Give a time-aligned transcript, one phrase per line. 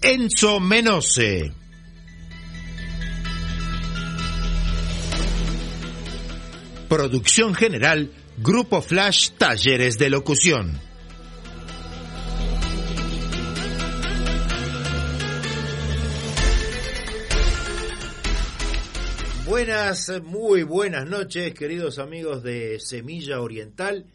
[0.00, 1.52] Enzo Menose.
[6.88, 10.80] Producción general Grupo Flash Talleres de Locución.
[19.46, 24.06] Buenas, muy buenas noches, queridos amigos de Semilla Oriental.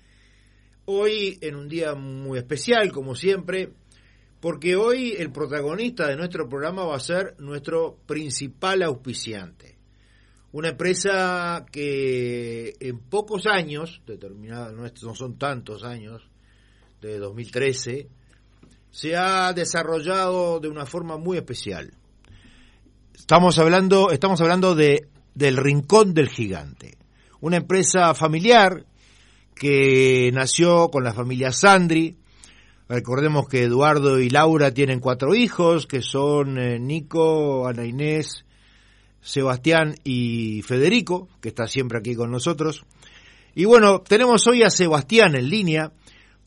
[0.86, 3.74] Hoy en un día muy especial, como siempre,
[4.44, 9.78] porque hoy el protagonista de nuestro programa va a ser nuestro principal auspiciante.
[10.52, 16.24] Una empresa que en pocos años, determinada, no son tantos años,
[17.00, 18.10] de 2013,
[18.92, 21.94] se ha desarrollado de una forma muy especial.
[23.16, 26.98] Estamos hablando, estamos hablando de del Rincón del Gigante,
[27.40, 28.86] una empresa familiar
[29.56, 32.18] que nació con la familia Sandri.
[32.90, 38.46] Recordemos que Eduardo y Laura tienen cuatro hijos, que son eh, Nico, Ana Inés,
[39.22, 42.84] Sebastián y Federico, que está siempre aquí con nosotros.
[43.56, 45.92] Y bueno, tenemos hoy a Sebastián en línea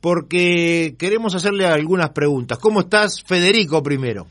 [0.01, 2.59] porque queremos hacerle algunas preguntas.
[2.59, 4.27] ¿Cómo estás, Federico, primero?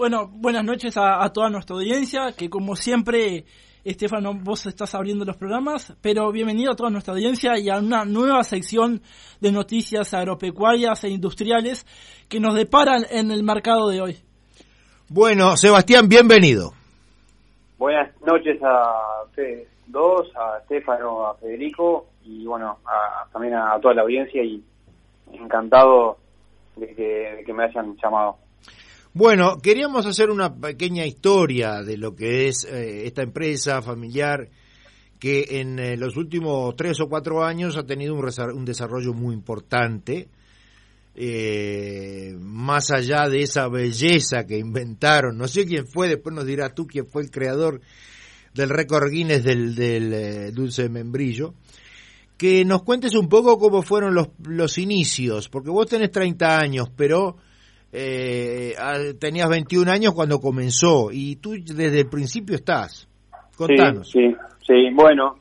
[0.00, 3.44] Bueno, buenas noches a, a toda nuestra audiencia, que como siempre
[3.84, 8.06] Estefano, vos estás abriendo los programas, pero bienvenido a toda nuestra audiencia y a una
[8.06, 9.02] nueva sección
[9.42, 11.84] de noticias agropecuarias e industriales
[12.30, 14.16] que nos deparan en el mercado de hoy.
[15.10, 16.70] Bueno, Sebastián, bienvenido.
[17.76, 22.78] Buenas noches a ustedes dos, a Estefano, a Federico y bueno,
[23.34, 24.64] también a toda la audiencia y
[25.30, 26.16] encantado
[26.76, 28.38] de que me hayan llamado.
[29.12, 34.48] Bueno, queríamos hacer una pequeña historia de lo que es eh, esta empresa familiar
[35.18, 40.28] que en eh, los últimos tres o cuatro años ha tenido un, desarrollo muy importante,
[41.16, 45.36] eh, más allá de esa belleza que inventaron.
[45.36, 47.80] No sé quién fue, después nos dirás tú quién fue el creador
[48.54, 51.54] del récord Guinness del, del dulce de membrillo.
[52.36, 56.90] Que nos cuentes un poco cómo fueron los, los inicios, porque vos tenés 30 años,
[56.96, 57.36] pero
[57.92, 58.74] eh,
[59.18, 63.08] tenías 21 años cuando comenzó y tú desde el principio estás.
[63.56, 64.10] Contanos.
[64.10, 64.34] Sí,
[64.66, 65.36] sí, bueno,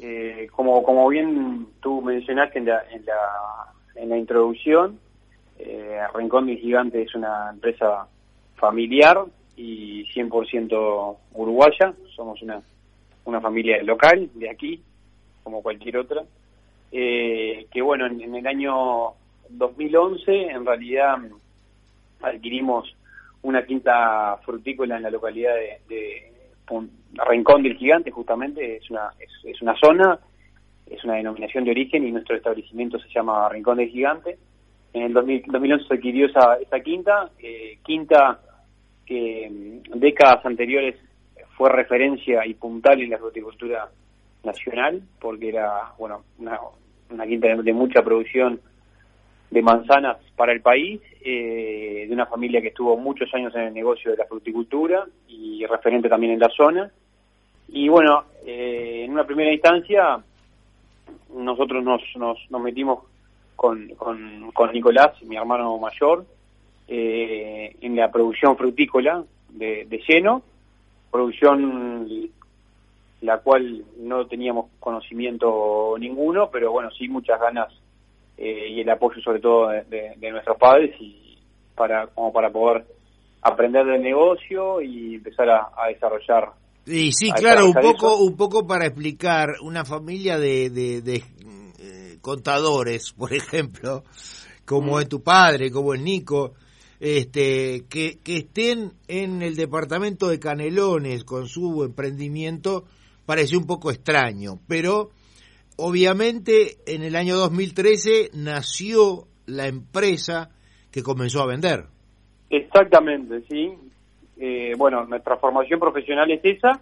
[0.00, 4.98] eh, como, como bien tú mencionaste en la, en la, en la introducción,
[5.58, 8.06] eh, Rincón del Gigante es una empresa
[8.56, 9.18] familiar
[9.56, 11.92] y 100% uruguaya.
[12.16, 12.62] Somos una,
[13.24, 14.80] una familia local de aquí,
[15.42, 16.22] como cualquier otra.
[16.92, 19.12] Eh, que bueno, en, en, el año
[19.50, 21.18] 2011 en realidad
[22.22, 22.94] adquirimos
[23.42, 25.54] una quinta frutícola en la localidad
[25.88, 26.32] de,
[27.28, 30.20] Rincón del Gigante, justamente, es una, es, una zona,
[30.86, 34.38] es una denominación de origen y nuestro establecimiento se llama Rincón del Gigante.
[34.92, 38.40] En el 2011 se adquirió esa, esa quinta, eh, quinta
[39.04, 40.94] que mm, décadas anteriores
[41.56, 43.88] fue referencia y puntal en la fruticultura
[44.44, 46.58] nacional, porque era bueno una,
[47.10, 48.60] una quinta de mucha producción
[49.50, 53.74] de manzanas para el país, eh, de una familia que estuvo muchos años en el
[53.74, 56.90] negocio de la fruticultura y referente también en la zona.
[57.68, 60.22] Y bueno, eh, en una primera instancia
[61.34, 63.04] nosotros nos, nos, nos metimos
[63.56, 66.24] con, con, con, Nicolás, mi hermano mayor,
[66.88, 70.42] eh, en la producción frutícola de, de lleno,
[71.10, 72.08] producción
[73.20, 77.68] la cual no teníamos conocimiento ninguno, pero bueno, sí muchas ganas
[78.42, 81.36] eh, y el apoyo sobre todo de, nuestros padres y
[81.76, 82.86] para como para poder
[83.42, 86.52] aprender del negocio y empezar a, desarrollar
[86.86, 93.12] y sí claro un poco un poco para explicar una familia de, de, eh, contadores
[93.18, 94.04] por ejemplo
[94.64, 95.00] como mm.
[95.00, 96.54] es tu padre como es Nico
[96.98, 102.84] este que, que estén en el departamento de Canelones con su emprendimiento
[103.26, 105.10] parece un poco extraño pero
[105.80, 110.50] obviamente en el año 2013 nació la empresa
[110.90, 111.86] que comenzó a vender.
[112.50, 113.72] Exactamente, sí.
[114.38, 116.80] Eh, bueno, nuestra formación profesional es esa,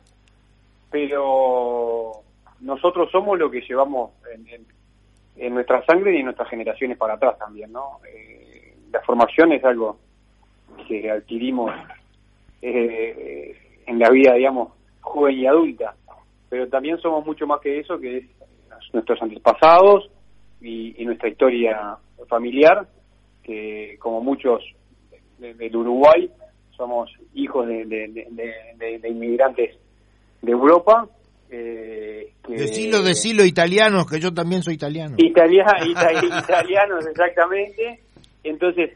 [0.90, 2.12] pero
[2.60, 4.12] nosotros somos lo que llevamos
[5.36, 7.98] en, nuestra sangre y en nuestras generaciones para atrás también, ¿no?
[8.08, 9.98] Eh, la formación es algo
[10.86, 11.72] que adquirimos
[12.62, 13.56] eh,
[13.86, 15.94] en la vida, digamos, joven y adulta.
[16.48, 18.24] Pero también somos mucho más que eso, que es
[18.92, 20.10] nuestros antepasados
[20.60, 21.96] y, nuestra historia
[22.28, 22.86] familiar,
[23.42, 24.62] que como muchos
[25.38, 26.30] del Uruguay,
[26.76, 29.76] somos hijos de, de inmigrantes
[30.42, 31.08] de Europa
[31.50, 35.16] eh, que, decilo, decilo italianos, que yo también soy italiano.
[36.44, 38.00] italianos, exactamente.
[38.44, 38.90] Entonces,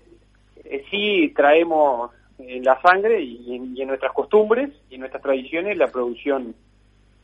[0.64, 5.88] eh, sí traemos en la sangre y en, nuestras costumbres y en nuestras tradiciones la
[5.88, 6.54] producción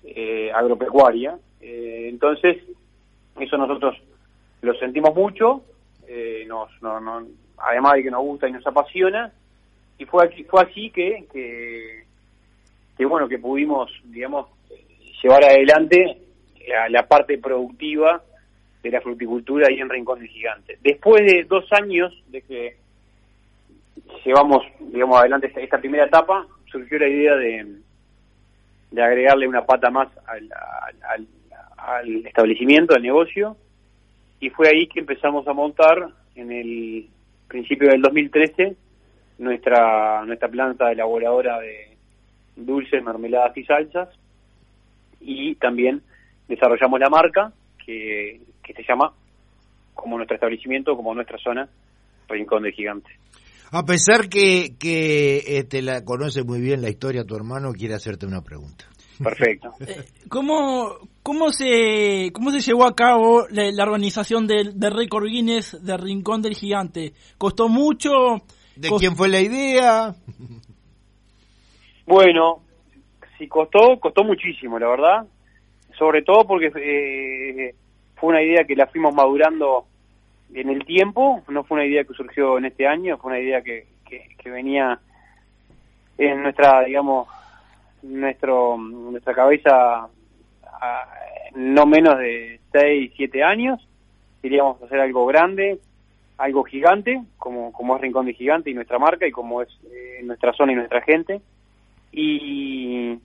[0.04, 1.36] eh, agropecuaria.
[1.60, 2.58] Eh, entonces,
[3.38, 3.96] eso nosotros
[4.62, 5.62] lo sentimos mucho,
[6.46, 6.70] nos,
[7.58, 9.32] además de que nos gusta y nos apasiona,
[9.98, 12.04] y fue, aquí, fue así que, que,
[12.96, 14.46] que, bueno, que pudimos, digamos,
[15.22, 16.18] llevar adelante
[16.88, 18.22] la, parte productiva
[18.82, 20.78] de la fruticultura ahí en Rincón del Gigante.
[20.82, 22.76] Después de dos años de que
[24.24, 27.66] llevamos, digamos, adelante esta, primera etapa, surgió la idea de,
[28.90, 30.48] de agregarle una pata más al,
[31.08, 31.26] al,
[32.26, 33.56] establecimiento, al negocio,
[34.40, 37.08] y fue ahí que empezamos a montar en el
[37.48, 38.76] principio del 2013
[39.38, 41.96] nuestra nuestra planta elaboradora de
[42.56, 44.08] dulces, mermeladas y salsas,
[45.20, 46.02] y también
[46.48, 47.52] desarrollamos la marca
[47.84, 49.12] que, se llama
[49.94, 51.68] como nuestro establecimiento, como nuestra zona,
[52.28, 53.10] Rincón del Gigante.
[53.70, 58.26] A pesar que, que este, la conoce muy bien la historia, tu hermano quiere hacerte
[58.26, 58.84] una pregunta.
[59.22, 59.72] Perfecto.
[59.80, 65.84] Eh, ¿Cómo, cómo, se, ¿Cómo se llevó a cabo la, organización del, del récord Guinness
[65.84, 67.12] de Rincón del Gigante?
[67.36, 68.10] ¿Costó mucho?
[68.76, 70.14] ¿De quién fue la idea?
[72.06, 72.62] Bueno,
[73.36, 75.26] sí costó, costó muchísimo, la verdad.
[75.98, 77.74] Sobre todo porque eh,
[78.14, 79.86] fue una idea que la fuimos madurando
[80.54, 83.60] en el tiempo, no fue una idea que surgió en este año, fue una idea
[83.62, 84.98] que, que, venía
[86.16, 87.28] en nuestra, digamos,
[88.02, 90.08] nuestro, nuestra cabeza
[91.54, 93.86] no menos de 6, 7 años.
[94.42, 95.78] Queríamos hacer algo grande,
[96.36, 100.20] algo gigante, como, como es Rincón de Gigante y nuestra marca y como es eh,
[100.22, 101.40] nuestra zona y nuestra gente.
[102.12, 103.18] Y,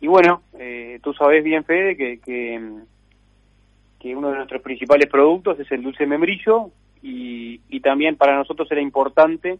[0.00, 5.70] y bueno, eh, tú sabes bien, Fede, que, que, uno de nuestros principales productos es
[5.70, 6.70] el dulce membrillo
[7.00, 9.58] y, y también para nosotros era importante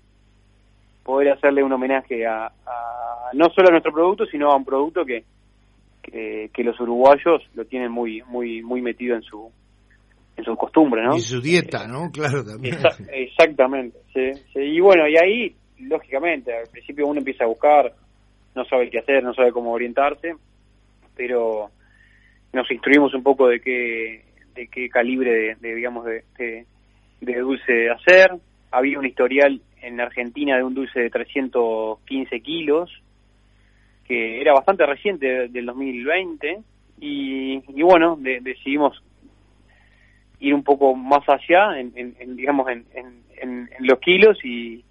[1.11, 2.53] poder hacerle un homenaje a,
[3.33, 5.25] no solo a nuestro producto, sino a un producto que,
[6.03, 9.51] que, los uruguayos lo tienen muy muy muy metido en su
[10.37, 11.17] en su costumbre, ¿no?
[11.17, 12.11] Y su dieta, ¿no?
[12.13, 12.79] Claro, también.
[13.13, 17.93] exactamente, sí, Y bueno, y ahí, lógicamente, al principio uno empieza a buscar
[18.55, 20.35] no sabe qué hacer, no sabe cómo orientarse,
[21.17, 21.71] pero
[22.53, 24.25] nos instruimos un poco de qué,
[24.55, 26.25] de qué calibre de, digamos, de,
[27.21, 28.33] de, dulce hacer.
[28.71, 32.91] Había un historial en Argentina de un dulce de 315 kilos,
[34.07, 36.61] que era bastante reciente del 2020,
[37.01, 39.03] y, y bueno, decidimos
[40.41, 44.85] ir un poco más allá, en, en, digamos, en, en, los kilos y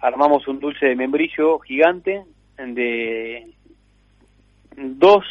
[0.00, 2.24] armamos un dulce de membrillo gigante
[2.56, 3.52] de
[4.76, 5.24] dos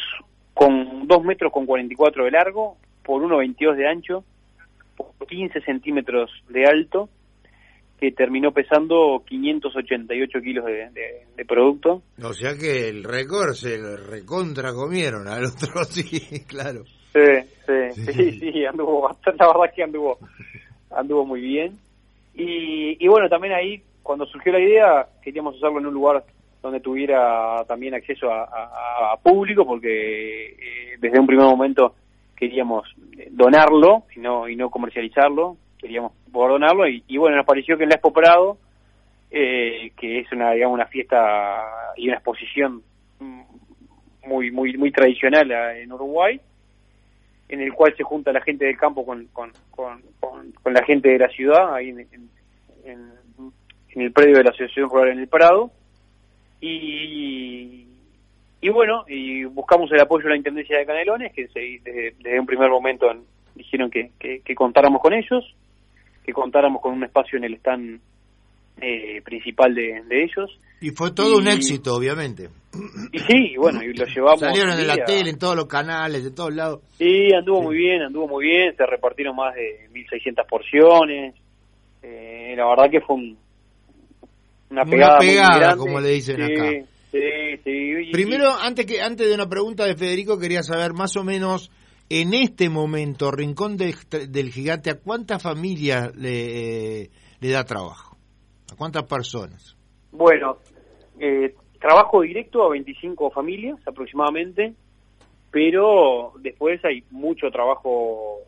[0.54, 4.24] con dos metros con 44 de largo por 1,22 de ancho
[4.96, 7.10] por 15 centímetros de alto
[7.98, 10.90] que terminó pesando 588 kilos de,
[11.36, 12.02] de, producto.
[12.22, 16.84] O sea que el récord se recontra comieron al otro, sí, claro.
[17.12, 20.18] Sí, sí, sí, sí, anduvo bastante, la verdad que anduvo,
[20.90, 21.78] anduvo muy bien.
[22.34, 26.22] Y, y bueno, también ahí, cuando surgió la idea, queríamos hacerlo en un lugar
[26.62, 31.94] donde tuviera también acceso a, público, porque eh, desde un primer momento
[32.36, 32.86] queríamos
[33.30, 35.56] donarlo y no, y no comercializarlo,
[35.86, 38.58] queríamos poder donarlo y, bueno, nos pareció que en la Expo Prado,
[39.30, 41.62] eh, que es una, digamos, una fiesta
[41.96, 42.82] y una exposición
[44.26, 46.40] muy, muy, muy tradicional en Uruguay,
[47.48, 51.10] en el cual se junta la gente del campo con, con, con, con, la gente
[51.10, 53.16] de la ciudad, ahí en,
[53.94, 55.70] el predio de la Asociación Rural en el Prado,
[56.60, 57.86] y,
[58.60, 62.68] y bueno, y buscamos el apoyo de la Intendencia de Canelones, que desde, un primer
[62.68, 63.06] momento
[63.54, 65.54] dijeron que, que, contáramos con ellos,
[66.26, 68.00] que contáramos con un espacio en el stand
[68.80, 70.50] eh, principal de, ellos.
[70.80, 72.48] Y fue todo un éxito, obviamente.
[73.12, 74.40] Y sí, bueno, y lo llevamos.
[74.40, 76.80] Salieron en la tele, en todos los canales, de todos lados.
[76.98, 81.34] Sí, anduvo muy bien, anduvo muy bien, se repartieron más de 1.600 porciones.
[82.02, 83.38] Eh, la verdad que fue un,
[84.70, 86.86] una pegada, como le dicen acá.
[88.12, 91.70] Primero, antes que antes de una pregunta de Federico, quería saber más o menos
[92.08, 97.10] en este momento, Rincón del Gigante, ¿a cuántas familias le,
[97.40, 98.16] le da trabajo?
[98.72, 99.76] ¿A cuántas personas?
[100.12, 100.58] Bueno,
[101.18, 104.74] eh, trabajo directo a 25 familias aproximadamente,
[105.50, 108.38] pero después hay mucho trabajo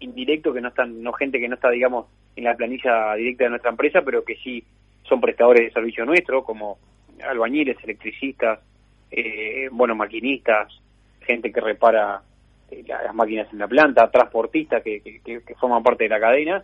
[0.00, 3.50] indirecto que no están, no gente que no está, digamos, en la planilla directa de
[3.50, 4.62] nuestra empresa, pero que sí
[5.08, 6.78] son prestadores de servicio nuestro, como
[7.26, 8.60] albañiles, electricistas,
[9.10, 10.68] eh, bueno, maquinistas,
[11.20, 12.37] gente que repara eh,
[12.86, 16.62] las máquinas en la planta, transportistas que, que, forman parte de la cadena.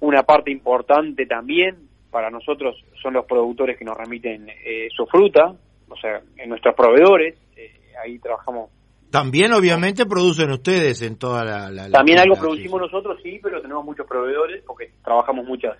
[0.00, 1.76] Una parte importante también
[2.10, 5.54] para nosotros son los productores que nos remiten eh, su fruta,
[5.88, 7.72] o sea, en nuestros proveedores, eh,
[8.02, 8.70] ahí trabajamos.
[9.10, 11.90] También obviamente producen ustedes en toda la...
[11.90, 15.76] También algo producimos nosotros, sí, pero tenemos muchos proveedores porque trabajamos muchas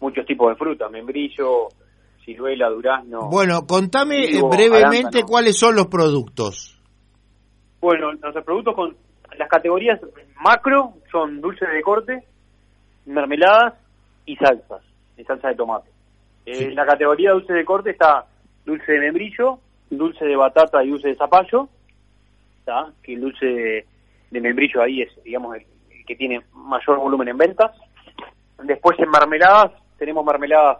[0.00, 1.68] muchos tipos de fruta, membrillo,
[2.24, 3.28] ciruela, durazno.
[3.28, 6.79] Bueno, contame brevemente cuáles son los productos.
[7.80, 8.96] Bueno, nuestros productos con
[9.38, 10.00] las categorías
[10.40, 12.24] macro son dulces de corte,
[13.06, 13.74] mermeladas
[14.26, 14.82] y salsas,
[15.16, 15.90] y salsa de tomate.
[16.46, 18.26] En la categoría dulce de corte está
[18.64, 19.58] dulce de membrillo,
[19.88, 21.68] dulce de batata y dulce de zapallo,
[23.02, 25.66] que el dulce de, membrillo ahí es, digamos, el,
[26.06, 27.72] que tiene mayor volumen en ventas.
[28.62, 30.78] Después en mermeladas tenemos mermeladas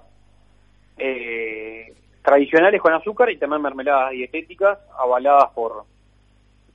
[0.98, 1.92] eh,
[2.22, 5.84] tradicionales con azúcar y también mermeladas dietéticas avaladas por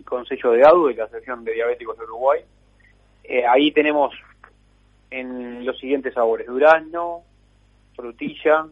[0.05, 2.41] con sello de ADU de la Asociación de Diabéticos de Uruguay.
[3.23, 4.13] Eh, ahí tenemos
[5.09, 7.23] en los siguientes sabores, durazno,
[7.95, 8.67] frutilla,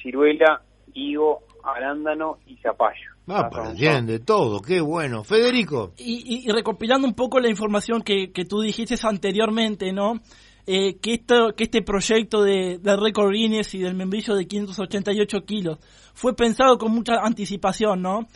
[0.00, 0.62] ciruela,
[0.94, 3.12] higo, arándano y zapallo.
[3.28, 5.22] Ah, pues bien, de todo, qué bueno.
[5.22, 5.92] Federico.
[5.96, 10.20] Y, recopilando un poco la información que, que tú dijiste anteriormente, ¿no?
[10.66, 15.40] Eh, que, esto, que este proyecto de, de Record Guinness y del membrillo de 588
[15.44, 15.78] kilos
[16.14, 18.28] fue pensado con mucha anticipación, ¿no?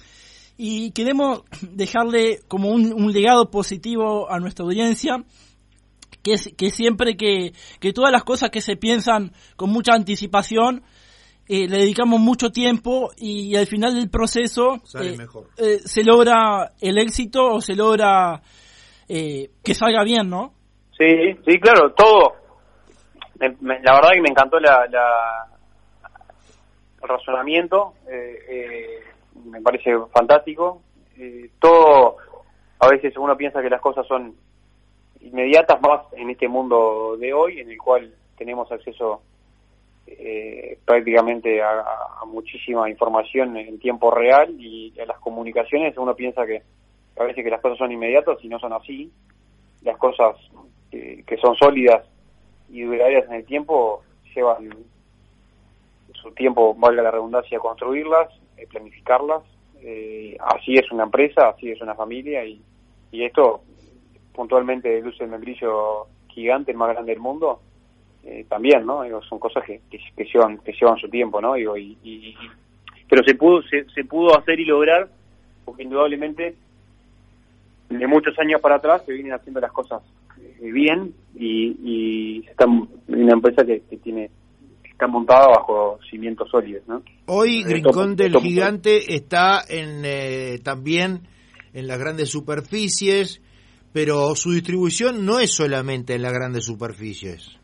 [0.56, 5.22] Y queremos dejarle como un, legado positivo a nuestra audiencia,
[6.22, 10.82] que, es, que siempre que, que todas las cosas que se piensan con mucha anticipación,
[11.48, 15.16] eh, le dedicamos mucho tiempo y, al final del proceso eh,
[15.58, 18.42] eh, se logra el éxito o se logra
[19.06, 20.52] que salga bien, ¿no?
[20.98, 21.06] Sí,
[21.46, 22.34] sí, claro, todo.
[23.38, 25.46] la verdad que me encantó la, la
[27.00, 27.94] el razonamiento.
[29.46, 30.82] Me parece fantástico.
[31.18, 32.16] Eh, todo,
[32.78, 34.34] a veces uno piensa que las cosas son
[35.20, 39.22] inmediatas más en este mundo de hoy, en el cual tenemos acceso
[40.06, 41.84] eh, prácticamente a,
[42.26, 46.62] muchísima información en tiempo real y a las comunicaciones uno piensa que
[47.18, 49.10] a veces que las cosas son inmediatas y no son así.
[49.82, 50.36] Las cosas
[50.90, 52.04] que son sólidas
[52.70, 54.02] y duraderas en el tiempo
[54.34, 54.74] llevan
[56.14, 58.28] su tiempo, valga la redundancia, construirlas
[58.70, 59.42] planificarlas.
[59.82, 62.60] Eh, así es una empresa, así es una familia y,
[63.12, 63.60] y esto
[64.32, 67.60] puntualmente luce el membrillo gigante, el más grande del mundo,
[68.25, 69.02] eh, también, ¿no?
[69.22, 71.54] son cosas que, que, llevan que llevan su tiempo, ¿no?
[71.54, 72.36] Digo, y,
[73.08, 75.08] pero se pudo se, se pudo hacer y lograr
[75.64, 76.54] porque indudablemente
[77.88, 80.02] de muchos años para atrás se vienen haciendo las cosas
[80.60, 82.48] bien y, y
[83.08, 84.30] una empresa que tiene
[84.96, 86.82] está montada bajo cimientos sólidos.
[86.88, 87.02] ¿no?
[87.26, 91.28] Hoy Rincón del Gigante está en eh, también
[91.75, 93.42] en las grandes superficies,
[93.92, 97.58] pero su distribución no es solamente en las grandes superficies.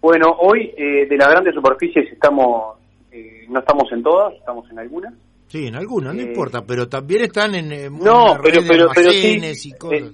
[0.00, 2.78] Bueno, hoy eh, de las grandes superficies estamos,
[3.10, 5.12] eh, no estamos en todas, estamos en algunas.
[5.48, 9.72] Sí, en algunas, no importa, pero también están en, no, pero, pero, pero sí, y
[9.72, 10.12] cosas.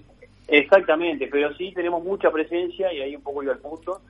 [0.49, 4.01] exactamente, pero sí tenemos mucha presencia y ahí un poco iba al punto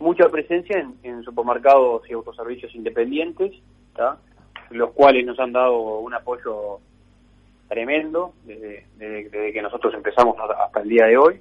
[0.00, 3.52] mucha presencia en, supermercados y autoservicios independientes,
[4.70, 6.80] los cuales nos han dado un apoyo
[7.68, 11.40] tremendo desde, que nosotros empezamos hasta el día de hoy.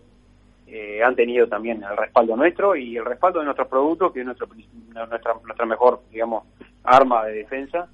[0.67, 4.25] Eh, han tenido también el respaldo nuestro y el respaldo de nuestros productos, que es
[4.25, 4.47] nuestro,
[4.93, 6.43] nuestra, nuestra mejor, digamos,
[6.83, 7.89] arma de defensa.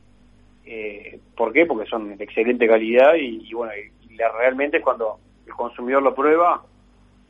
[0.66, 1.66] Eh, ¿Por qué?
[1.66, 6.64] Porque son de excelente calidad y, bueno, y, realmente cuando el consumidor lo prueba,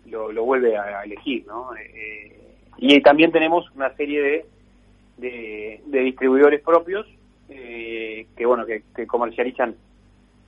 [0.06, 1.76] lo, vuelve a, elegir, ¿no?
[1.76, 2.45] Eh,
[2.78, 4.46] y también tenemos una serie
[5.18, 7.06] de, de, distribuidores propios
[7.50, 9.76] eh, que bueno que, comercializan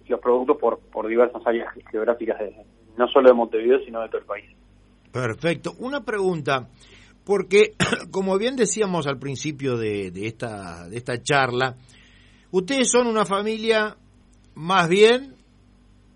[0.07, 2.37] los productos por, por diversas áreas geográficas,
[2.97, 4.45] no solo de Montevideo, sino de todo el país.
[5.11, 5.73] Perfecto.
[5.79, 6.69] Una pregunta,
[7.25, 7.73] porque
[8.11, 11.75] como bien decíamos al principio de, de, esta, de esta charla,
[12.51, 13.97] ustedes son una familia
[14.55, 15.35] más bien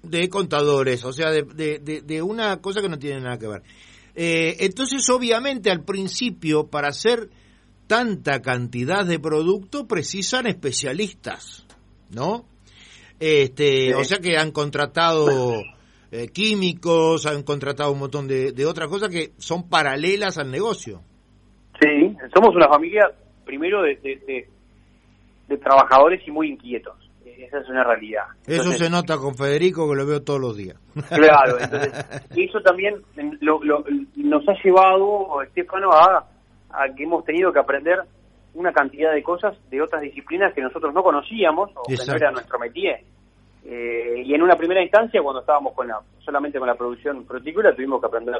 [0.04, 3.62] de contadores, o sea, de, de, de, una cosa que no tiene nada que ver.
[4.16, 7.30] Eh, entonces, obviamente, al principio, para hacer
[7.88, 11.66] tanta cantidad de producto, precisan especialistas,
[12.10, 12.46] ¿no?
[13.20, 15.62] Este, O sea que han contratado
[16.12, 21.02] eh, químicos, han contratado un montón de, de otras cosas que son paralelas al negocio.
[21.80, 23.12] Sí, somos una familia,
[23.46, 24.48] primero, de, de,
[25.48, 26.96] de trabajadores y muy inquietos.
[27.46, 28.24] Esa es una realidad.
[28.46, 30.78] Eso se nota con Federico, que lo veo todos los días.
[31.10, 31.92] Claro, entonces,
[32.36, 33.02] eso también
[34.16, 36.26] nos ha llevado, Estefano, a,
[36.70, 38.00] a que hemos tenido que aprender
[38.54, 42.32] una cantidad de cosas de otras disciplinas que nosotros no conocíamos o que no era
[42.32, 43.04] nuestro métier.
[43.64, 47.74] Eh, y en una primera instancia, cuando estábamos con la, solamente con la producción frutícola,
[47.76, 48.36] tuvimos que aprender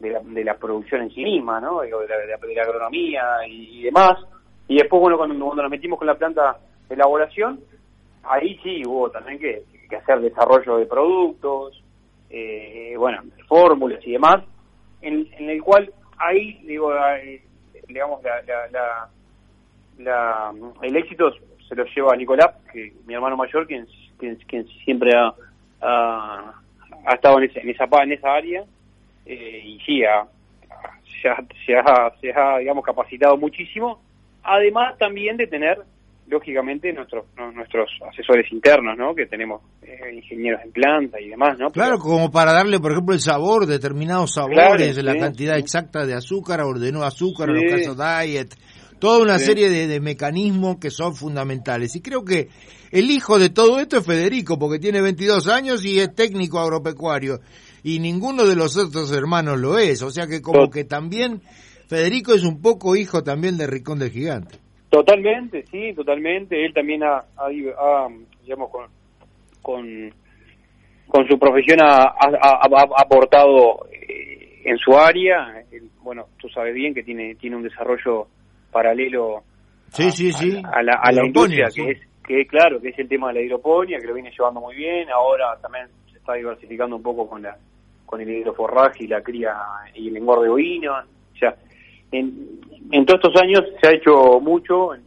[0.00, 1.80] de la, producción en sí misma, ¿no?
[1.80, 4.14] de, la, agronomía y, demás.
[4.66, 7.60] Y después, bueno, cuando, nos metimos con la planta de elaboración,
[8.24, 9.62] ahí sí hubo también que,
[9.96, 11.82] hacer desarrollo de productos,
[12.30, 14.42] eh, bueno, fórmulas y demás,
[15.02, 17.42] en, el cual ahí, digo, eh,
[17.88, 19.10] digamos, la,
[19.98, 20.52] la,
[20.82, 21.30] el éxito
[21.68, 23.86] se lo lleva a Nicolás, que mi hermano mayor, quien,
[24.18, 25.34] quien, siempre ha,
[25.82, 28.64] ha, estado en esa, en esa, en esa área
[29.26, 30.26] eh, y sí, ha,
[31.20, 34.00] se, ha, se, ha, se ha, digamos, capacitado muchísimo,
[34.42, 35.78] además también de tener
[36.26, 37.24] lógicamente nuestros
[37.54, 39.14] nuestros asesores internos, ¿no?
[39.14, 41.70] Que tenemos eh, ingenieros en planta y demás, ¿no?
[41.70, 46.60] Claro, como para darle, por ejemplo, el sabor, determinados sabores, la cantidad exacta de azúcar,
[46.60, 48.54] ordenó azúcar, en los casos diet,
[49.02, 51.96] toda una serie de, mecanismos que son fundamentales.
[51.96, 52.48] Y creo que
[52.92, 57.40] el hijo de todo esto es Federico, porque tiene 22 años y es técnico agropecuario.
[57.82, 60.02] Y ninguno de los otros hermanos lo es.
[60.02, 61.42] O sea que como que también
[61.88, 64.61] Federico es un poco hijo también de Ricón del Gigante.
[64.92, 66.66] Totalmente, sí, totalmente.
[66.66, 67.24] Él también ha,
[68.42, 68.70] digamos,
[69.62, 70.12] con,
[71.06, 72.12] con, su profesión ha,
[72.98, 75.64] aportado eh, en su área.
[76.02, 78.26] bueno, tú sabes bien que tiene, tiene un desarrollo
[78.70, 79.42] paralelo
[79.88, 80.62] sí, sí, sí.
[80.70, 83.40] a, la, a la industria, que es que claro, que es el tema de la
[83.46, 87.40] hidroponía, que lo viene llevando muy bien, ahora también se está diversificando un poco con
[87.40, 87.56] la
[88.04, 89.56] con el hidroforraje y la cría
[89.94, 91.56] y el engorde ovino, o sea,
[92.12, 95.02] en, en todos estos años se ha hecho mucho en,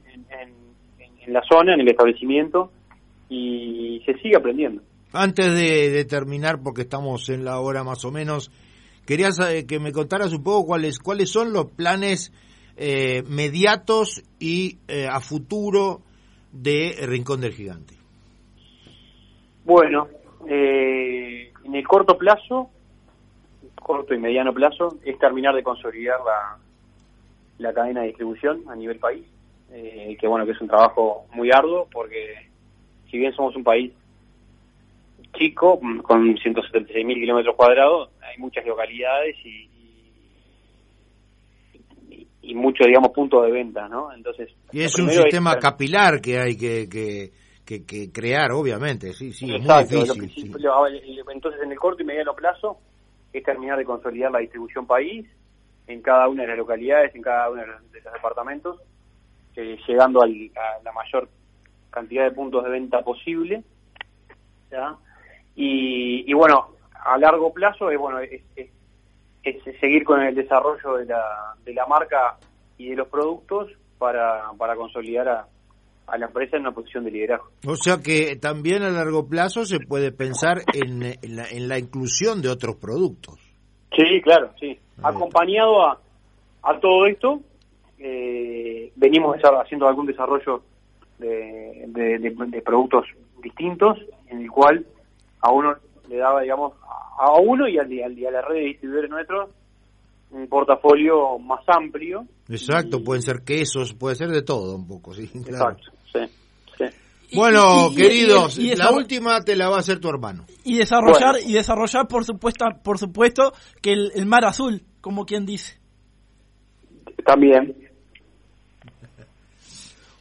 [1.26, 2.72] en, la zona, en el establecimiento,
[3.30, 4.82] y se sigue aprendiendo.
[5.14, 8.52] Antes de, de, terminar, porque estamos en la hora más o menos,
[9.06, 9.30] quería
[9.68, 12.32] que me contaras un poco cuáles cuáles son los planes
[12.78, 16.02] eh, mediatos y eh, a futuro
[16.52, 17.96] de Rincón del Gigante.
[19.64, 20.08] Bueno,
[20.48, 22.70] eh, en el corto plazo,
[23.82, 26.58] corto y mediano plazo, es terminar de consolidar la,
[27.58, 29.26] la cadena de distribución a nivel país,
[29.70, 32.50] que bueno, que es un trabajo muy arduo, porque
[33.10, 33.92] si bien somos un país
[35.38, 39.70] chico, con 176.000 kilómetros cuadrados, hay muchas localidades y,
[42.42, 44.14] y muchos, digamos, puntos de venta, ¿no?
[44.14, 44.50] Entonces...
[44.72, 49.62] Y es un sistema capilar que hay que, que, que, crear, obviamente, sí, sí, es
[49.62, 50.56] muy difícil.
[51.34, 52.78] entonces, en el corto y mediano plazo,
[53.34, 55.26] es terminar de consolidar la distribución país
[55.88, 58.82] en cada una de las localidades, en cada uno de los, departamentos,
[59.56, 61.30] eh, llegando a la mayor
[61.90, 63.64] cantidad de puntos de venta posible,
[64.72, 64.96] ¿ya?
[65.56, 71.06] Y, y bueno, a largo plazo es bueno es, es seguir con el desarrollo de
[71.06, 72.38] la, de la marca
[72.78, 75.48] y de los productos para, para consolidar a,
[76.08, 77.52] a la empresa en una posición de liderazgo.
[77.66, 82.50] O sea que también a largo plazo se puede pensar en, en, la, inclusión de
[82.50, 83.40] otros productos.
[83.96, 84.78] Sí, claro, sí.
[85.04, 86.00] Acompañado a,
[86.64, 87.42] a todo esto,
[88.00, 90.64] eh, venimos haciendo algún desarrollo
[91.18, 93.06] de, de, productos
[93.42, 94.86] distintos, en el cual
[95.42, 95.76] a uno
[96.10, 96.74] le daba, digamos,
[97.18, 99.50] a uno y, al, y a la red de distribuidores nuestros
[100.32, 102.26] un portafolio más amplio.
[102.50, 105.30] Exacto, pueden ser quesos, puede ser de todo un poco, sí.
[105.34, 105.92] Exacto,
[107.36, 110.46] Bueno, queridos, la última te la va a hacer tu hermano.
[110.64, 115.80] Y desarrollar, y desarrollar por supuesto, por supuesto que el, mar azul, como quien dice.
[117.26, 117.76] También.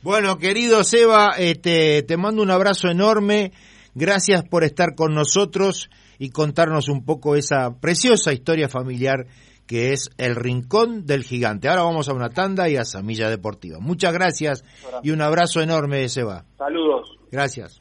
[0.02, 3.52] Bueno, querido Seba, este, te mando un abrazo enorme.
[3.94, 9.26] Gracias por estar con nosotros y contarnos un poco esa preciosa historia familiar
[9.66, 11.68] que es el Rincón del Gigante.
[11.68, 13.78] Ahora vamos a una tanda y a Samilla Deportiva.
[13.80, 14.64] Muchas gracias
[15.02, 16.44] y un abrazo enorme, Seba.
[16.58, 17.18] Saludos.
[17.30, 17.80] Gracias.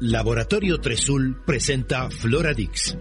[0.00, 2.96] Laboratorio Tresul presenta Floradix,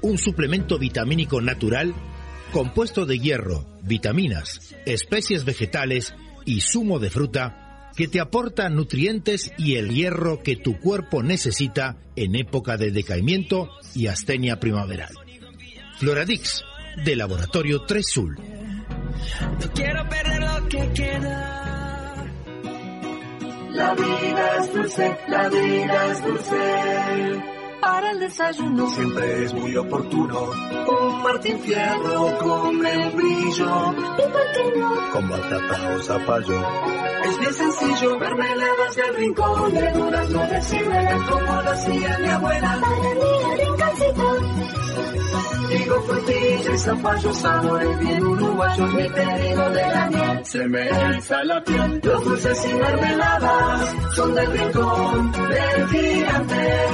[0.00, 1.94] un suplemento vitamínico natural
[2.52, 7.61] compuesto de hierro, vitaminas, especies vegetales y zumo de fruta
[7.96, 13.70] que te aporta nutrientes y el hierro que tu cuerpo necesita en época de decaimiento
[13.94, 15.12] y astenia primaveral.
[15.98, 16.64] Floradix,
[17.04, 18.36] de Laboratorio 3 Sul.
[18.36, 22.24] No quiero perder lo que queda.
[23.72, 27.51] La vida es dulce, la vida es dulce.
[27.82, 28.88] Para desayuno.
[28.90, 30.40] Siempre es muy oportuno.
[30.86, 33.92] Un Martín Fierro con membrillo.
[33.92, 35.10] ¿Y por qué no?
[35.12, 36.60] Con batata o zapallo.
[37.24, 42.78] Es bien sencillo, mermeladas del rincón, de durazno de ciruela, como lo hacía mi abuela.
[42.80, 43.08] Para mí
[43.50, 44.62] el rinconcito.
[45.72, 50.44] Digo frutilla y zapallo, sabores bien uruguayos, mi pedido de la miel.
[50.44, 52.00] Se me eriza la piel.
[52.04, 56.92] Los dulces y mermeladas son del rincón del gigante.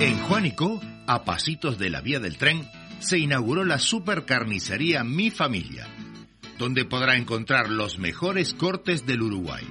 [0.00, 5.88] En Juanico, a pasitos de la vía del tren, se inauguró la supercarnicería Mi Familia,
[6.56, 9.66] donde podrá encontrar los mejores cortes del Uruguay.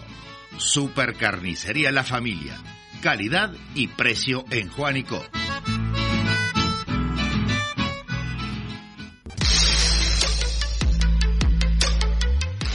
[0.57, 2.78] Supercarnicería La Familia.
[3.01, 5.25] Calidad y precio en Juanico.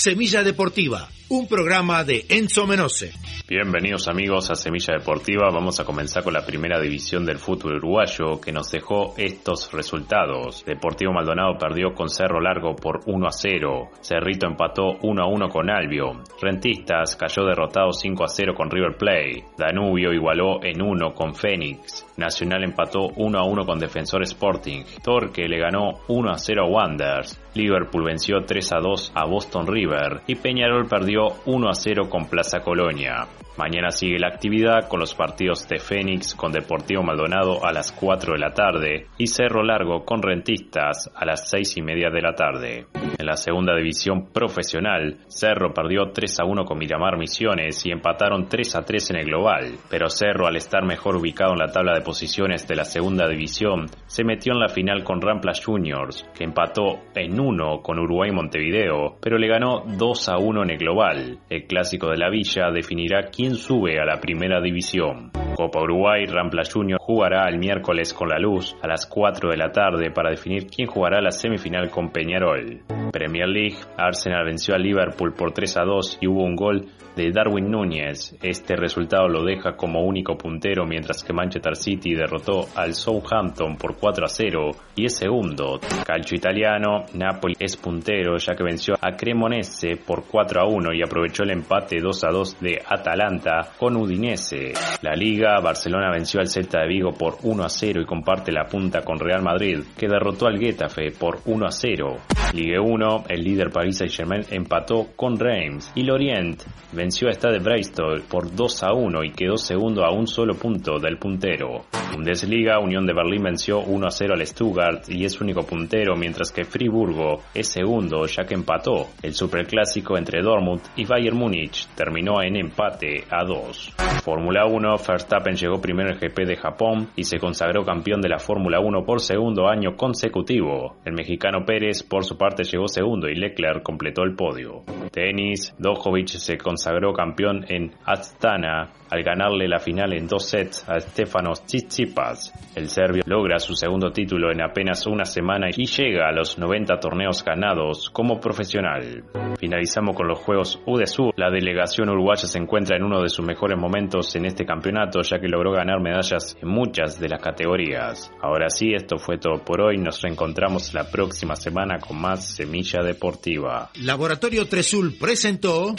[0.00, 3.10] Semilla Deportiva, un programa de Enzo Menose.
[3.48, 5.48] Bienvenidos amigos a Semilla Deportiva.
[5.52, 10.64] Vamos a comenzar con la primera división del fútbol uruguayo que nos dejó estos resultados.
[10.64, 13.88] Deportivo Maldonado perdió con Cerro Largo por 1 a 0.
[14.00, 16.22] Cerrito empató 1 a 1 con Albio.
[16.40, 19.46] Rentistas cayó derrotado 5 a 0 con River Plate.
[19.56, 22.06] Danubio igualó en 1 con Fénix.
[22.18, 24.84] Nacional empató 1 a 1 con Defensor Sporting.
[25.02, 27.40] Torque le ganó 1 a 0 a Wanderers.
[27.54, 32.26] Liverpool venció 3 a 2 a Boston River y Peñarol perdió 1 a 0 con
[32.26, 33.26] Plaza Colonia.
[33.58, 38.34] Mañana sigue la actividad con los partidos de Fénix con Deportivo Maldonado a las 4
[38.34, 42.34] de la tarde y Cerro Largo con Rentistas a las 6 y media de la
[42.36, 42.86] tarde.
[43.18, 48.48] En la segunda división profesional, Cerro perdió 3 a 1 con Miramar Misiones y empataron
[48.48, 51.94] 3 a 3 en el global, pero Cerro al estar mejor ubicado en la tabla
[51.94, 56.44] de posiciones de la segunda división, se metió en la final con Rampla Juniors, que
[56.44, 61.40] empató en 1 con Uruguay Montevideo, pero le ganó 2 a 1 en el global.
[61.50, 65.30] El clásico de la villa definirá quién sube a la primera división.
[65.56, 69.72] Copa Uruguay, Rampla Junior jugará el miércoles con la luz a las 4 de la
[69.72, 72.82] tarde para definir quién jugará la semifinal con Peñarol.
[73.10, 77.32] Premier League, Arsenal venció a Liverpool por 3 a 2 y hubo un gol de
[77.32, 78.36] Darwin Núñez.
[78.40, 83.96] Este resultado lo deja como único puntero mientras que Manchester City derrotó al Southampton por
[83.96, 85.80] 4 a 0 y es segundo.
[86.06, 91.02] Calcio italiano, Napoli es puntero ya que venció a Cremonese por 4 a 1 y
[91.02, 93.37] aprovechó el empate 2 a 2 de Atalanta
[93.78, 94.72] con Udinese.
[95.02, 98.64] La Liga, Barcelona venció al Celta de Vigo por 1 a 0 y comparte la
[98.64, 102.16] punta con Real Madrid que derrotó al Getafe por 1 a 0.
[102.54, 107.58] Ligue 1, 1, el líder Paris Saint-Germain empató con Reims y Lorient venció a Stade
[107.58, 111.84] Bristol por 2 a 1 y quedó segundo a un solo punto del puntero.
[112.12, 116.50] Bundesliga, Unión de Berlín venció 1 a 0 al Stuttgart y es único puntero, mientras
[116.50, 119.08] que Friburgo es segundo ya que empató.
[119.22, 123.94] El superclásico entre Dortmund y Bayern Múnich terminó en empate a 2.
[124.22, 128.38] Fórmula 1, Verstappen llegó primero en GP de Japón y se consagró campeón de la
[128.38, 130.96] Fórmula 1 por segundo año consecutivo.
[131.04, 134.82] El mexicano Pérez por su parte llegó segundo y Leclerc completó el podio.
[135.10, 141.00] Tenis, Djokovic se consagró campeón en Astana al ganarle la final en dos sets a
[141.00, 142.52] Stefanos Tsitsipas.
[142.74, 147.00] El serbio logra su segundo título en apenas una semana y llega a los 90
[147.00, 149.24] torneos ganados como profesional.
[149.58, 151.32] Finalizamos con los Juegos UDESUR.
[151.36, 155.40] La delegación uruguaya se encuentra en uno de sus mejores momentos en este campeonato ya
[155.40, 158.30] que logró ganar medallas en muchas de las categorías.
[158.42, 159.96] Ahora sí, esto fue todo por hoy.
[159.96, 163.90] Nos reencontramos la próxima semana con más Semilla Deportiva.
[164.02, 165.94] Laboratorio Tresul presentó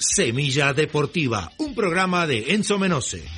[0.00, 3.37] Semilla Deportiva, un programa de Enzo Menose.